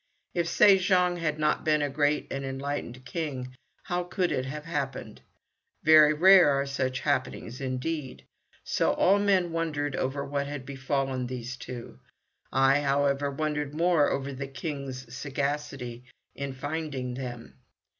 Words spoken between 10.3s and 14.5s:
had befallen these two. I, however, wondered more over the